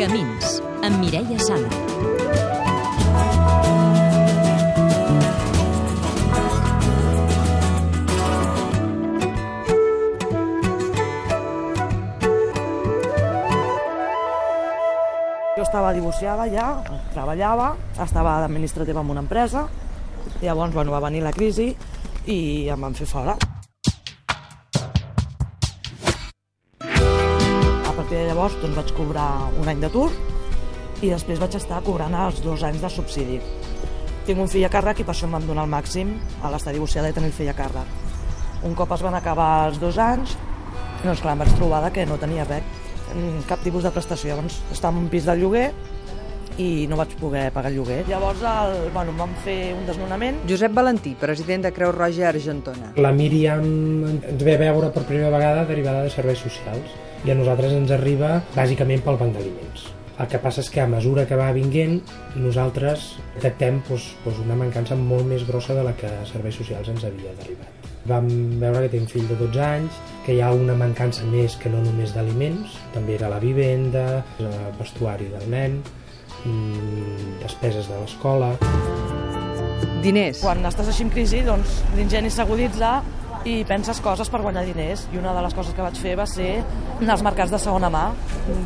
Camins, 0.00 0.62
amb 0.80 0.96
Mireia 0.96 1.36
Sala. 1.36 1.68
Jo 15.52 15.66
estava 15.66 15.92
divorciada 15.92 16.48
ja, 16.48 16.80
treballava, 17.12 17.74
estava 18.00 18.40
d'administrativa 18.40 19.04
en 19.04 19.12
una 19.12 19.20
empresa, 19.20 19.68
llavors 20.40 20.72
bueno, 20.72 20.96
va 20.96 21.04
venir 21.10 21.26
la 21.28 21.36
crisi 21.36 21.74
i 22.24 22.40
em 22.72 22.88
van 22.88 22.96
fer 22.96 23.04
fora. 23.04 23.36
De 28.10 28.24
llavors 28.26 28.56
doncs, 28.58 28.74
vaig 28.74 28.88
cobrar 28.96 29.28
un 29.60 29.68
any 29.70 29.78
d'atur 29.82 30.08
i 31.00 31.12
després 31.12 31.38
vaig 31.38 31.54
estar 31.54 31.78
cobrant 31.86 32.14
els 32.26 32.40
dos 32.42 32.64
anys 32.66 32.82
de 32.82 32.90
subsidi. 32.90 33.38
Tinc 34.26 34.40
un 34.42 34.50
fill 34.50 34.66
a 34.66 34.70
càrrec 34.72 35.00
i 35.00 35.04
per 35.06 35.14
això 35.14 35.28
em 35.28 35.36
van 35.36 35.46
donar 35.46 35.62
el 35.68 35.70
màxim 35.70 36.10
a 36.42 36.50
l'estar 36.50 36.74
divorciada 36.74 37.12
i 37.12 37.14
tenir 37.14 37.30
el 37.30 37.36
fill 37.36 37.52
a 37.52 37.54
càrrec. 37.56 37.92
Un 38.66 38.74
cop 38.74 38.90
es 38.96 39.04
van 39.06 39.14
acabar 39.14 39.68
els 39.68 39.78
dos 39.80 39.96
anys, 40.02 40.34
doncs 41.04 41.22
clar, 41.22 41.36
em 41.36 41.44
vaig 41.44 41.54
trobar 41.54 41.92
que 41.94 42.04
no 42.06 42.18
tenia 42.20 42.44
res, 42.48 42.66
cap 43.46 43.62
tipus 43.62 43.86
de 43.86 43.92
prestació. 43.94 44.34
Llavors 44.34 44.58
estava 44.74 44.96
en 44.96 45.04
un 45.04 45.08
pis 45.12 45.28
de 45.30 45.36
lloguer 45.38 45.68
i 46.60 46.88
no 46.90 46.98
vaig 46.98 47.14
poder 47.20 47.44
pagar 47.54 47.70
el 47.70 47.78
lloguer. 47.78 48.00
Llavors 48.08 48.42
el, 48.42 48.90
bueno, 48.92 49.14
van 49.18 49.36
fer 49.44 49.72
un 49.76 49.86
desnonament 49.86 50.42
Josep 50.50 50.74
Valentí, 50.74 51.14
president 51.18 51.62
de 51.68 51.72
Creu 51.78 51.94
Roja 51.94 52.26
Argentona. 52.34 52.90
La 52.98 53.14
Míriam 53.14 53.62
ens 54.10 54.42
ve 54.42 54.58
a 54.58 54.64
veure 54.66 54.90
per 54.90 55.06
primera 55.06 55.30
vegada 55.30 55.62
derivada 55.70 56.02
de 56.04 56.12
serveis 56.12 56.42
socials 56.42 56.98
i 57.24 57.32
a 57.32 57.36
nosaltres 57.36 57.74
ens 57.76 57.90
arriba 57.92 58.38
bàsicament 58.54 59.02
pel 59.04 59.18
banc 59.20 59.36
d'aliments. 59.36 59.88
El 60.20 60.28
que 60.28 60.40
passa 60.40 60.60
és 60.60 60.68
que 60.68 60.82
a 60.82 60.88
mesura 60.88 61.24
que 61.28 61.36
va 61.38 61.48
vinguent 61.56 62.00
nosaltres 62.36 63.14
detectem 63.38 63.78
doncs, 63.88 64.10
doncs 64.24 64.40
una 64.44 64.56
mancança 64.60 64.96
molt 64.96 65.24
més 65.28 65.46
grossa 65.48 65.76
de 65.76 65.84
la 65.86 65.94
que 65.96 66.10
serveis 66.28 66.58
socials 66.60 66.90
ens 66.92 67.06
havia 67.08 67.32
d'arribar. 67.38 67.68
Vam 68.08 68.28
veure 68.60 68.82
que 68.84 68.90
té 68.94 69.00
un 69.00 69.08
fill 69.08 69.26
de 69.28 69.36
12 69.40 69.62
anys, 69.64 69.96
que 70.26 70.36
hi 70.36 70.42
ha 70.44 70.50
una 70.56 70.76
mancança 70.76 71.24
més 71.28 71.56
que 71.60 71.72
no 71.72 71.80
només 71.84 72.12
d'aliments, 72.16 72.76
també 72.94 73.16
era 73.16 73.32
la 73.32 73.40
vivenda, 73.40 74.22
el 74.40 74.76
vestuari 74.78 75.28
del 75.32 75.48
nen, 75.52 75.80
mm, 76.44 77.40
despeses 77.44 77.88
de 77.88 78.00
l'escola... 78.02 78.54
Diners. 80.00 80.38
quan 80.40 80.64
estàs 80.64 80.88
així 80.88 81.04
en 81.04 81.10
crisi, 81.12 81.42
doncs 81.44 81.82
l'ingeni 81.92 82.30
s'aguditza 82.32 83.02
i 83.48 83.60
penses 83.64 84.00
coses 84.04 84.28
per 84.28 84.42
guanyar 84.42 84.64
diners. 84.68 85.06
I 85.14 85.20
una 85.20 85.32
de 85.36 85.44
les 85.44 85.54
coses 85.56 85.74
que 85.76 85.84
vaig 85.84 85.96
fer 86.00 86.16
va 86.18 86.26
ser 86.28 86.50
anar 87.00 87.16
als 87.16 87.24
mercats 87.24 87.52
de 87.54 87.60
segona 87.62 87.90
mà. 87.92 88.10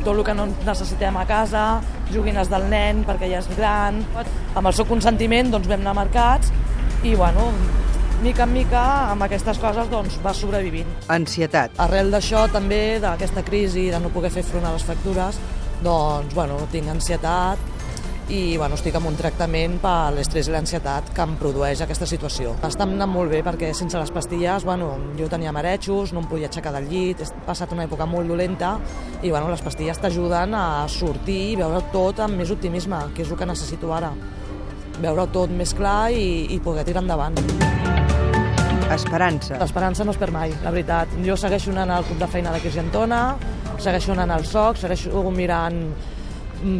Tot 0.03 0.13
el 0.15 0.23
que 0.27 0.35
no 0.35 0.47
necessitem 0.51 1.17
a 1.17 1.25
casa, 1.29 1.65
joguines 2.11 2.51
del 2.51 2.67
nen 2.71 3.05
perquè 3.07 3.31
ja 3.31 3.41
és 3.43 3.49
gran... 3.55 4.01
Amb 4.55 4.67
el 4.67 4.75
seu 4.75 4.87
consentiment 4.89 5.51
doncs, 5.53 5.69
vam 5.71 5.83
anar 5.83 5.95
a 5.95 5.99
mercats 6.03 6.51
i, 7.03 7.15
bueno, 7.15 7.49
mica 8.23 8.45
en 8.47 8.53
mica, 8.55 8.83
amb 9.11 9.27
aquestes 9.27 9.59
coses 9.61 9.89
doncs, 9.91 10.19
va 10.23 10.33
sobrevivint. 10.35 10.89
Ansietat. 11.13 11.75
Arrel 11.85 12.11
d'això 12.13 12.47
també, 12.51 12.97
d'aquesta 13.03 13.43
crisi, 13.47 13.89
de 13.93 14.01
no 14.01 14.11
poder 14.13 14.31
fer 14.33 14.45
front 14.47 14.65
a 14.65 14.73
les 14.75 14.85
factures, 14.87 15.39
doncs, 15.85 16.33
bueno, 16.35 16.59
tinc 16.71 16.89
ansietat 16.91 17.71
i 18.29 18.57
bueno, 18.57 18.73
estic 18.73 18.95
amb 18.97 19.05
un 19.05 19.17
tractament 19.19 19.75
per 19.83 20.11
l'estrès 20.15 20.47
i 20.49 20.53
l'ansietat 20.53 21.11
que 21.13 21.25
em 21.25 21.35
produeix 21.37 21.83
aquesta 21.83 22.07
situació. 22.09 22.55
Està 22.65 22.87
anant 22.87 23.11
molt 23.11 23.29
bé 23.29 23.43
perquè 23.45 23.69
sense 23.77 23.99
les 23.99 24.11
pastilles 24.13 24.65
bueno, 24.65 24.89
jo 25.19 25.29
tenia 25.29 25.53
marejos, 25.53 26.13
no 26.13 26.23
em 26.23 26.29
podia 26.31 26.49
aixecar 26.49 26.73
del 26.73 26.89
llit, 26.89 27.21
he 27.21 27.45
passat 27.45 27.75
una 27.75 27.85
època 27.85 28.07
molt 28.09 28.31
dolenta 28.31 28.75
i 29.21 29.29
bueno, 29.29 29.51
les 29.51 29.61
pastilles 29.61 30.01
t'ajuden 30.01 30.57
a 30.57 30.65
sortir 30.89 31.51
i 31.51 31.59
veure 31.59 31.83
tot 31.93 32.23
amb 32.25 32.41
més 32.41 32.53
optimisme, 32.53 33.03
que 33.13 33.21
és 33.25 33.29
el 33.29 33.37
que 33.37 33.49
necessito 33.49 33.93
ara. 33.93 34.09
Veure 35.03 35.27
tot 35.29 35.51
més 35.53 35.75
clar 35.77 36.09
i, 36.15 36.47
i 36.55 36.59
poder 36.63 36.85
tirar 36.87 37.03
endavant. 37.05 37.37
Esperança. 38.95 39.59
L'esperança 39.59 40.05
no 40.05 40.13
es 40.15 40.19
perd 40.21 40.33
mai, 40.33 40.53
la 40.63 40.71
veritat. 40.71 41.13
Jo 41.25 41.35
segueixo 41.37 41.73
anant 41.73 41.93
al 41.93 42.05
club 42.07 42.21
de 42.21 42.29
feina 42.31 42.53
de 42.53 42.61
Argentona, 42.63 43.21
segueixo 43.77 44.13
anant 44.15 44.31
al 44.31 44.45
SOC, 44.47 44.79
segueixo 44.85 45.25
mirant 45.35 45.81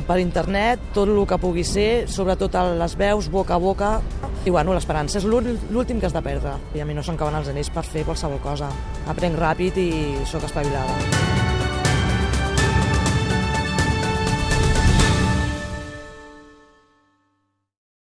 per 0.08 0.19
internet 0.19 0.80
tot 0.94 1.09
el 1.09 1.25
que 1.28 1.38
pugui 1.41 1.63
ser, 1.63 2.06
sobretot 2.12 2.56
les 2.80 2.96
veus, 2.97 3.30
boca 3.30 3.56
a 3.56 3.58
boca. 3.58 4.02
I 4.46 4.52
bueno, 4.53 4.74
l'esperança 4.74 5.18
és 5.18 5.25
l'úl- 5.25 5.58
l'últim 5.72 6.00
que 6.00 6.06
has 6.06 6.13
de 6.13 6.22
perdre. 6.22 6.53
I 6.75 6.81
a 6.81 6.86
mi 6.86 6.94
no 6.94 7.02
se'm 7.03 7.18
cauen 7.18 7.36
els 7.36 7.47
anells 7.50 7.69
per 7.74 7.84
fer 7.84 8.03
qualsevol 8.06 8.40
cosa. 8.40 8.69
Aprenc 9.08 9.38
ràpid 9.40 9.78
i 9.81 9.91
sóc 10.25 10.44
espavilada. 10.46 11.54